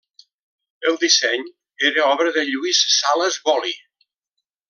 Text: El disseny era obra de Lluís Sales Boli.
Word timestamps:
El 0.91 0.95
disseny 1.03 1.43
era 1.91 2.07
obra 2.15 2.33
de 2.39 2.45
Lluís 2.49 2.81
Sales 2.95 3.39
Boli. 3.51 3.77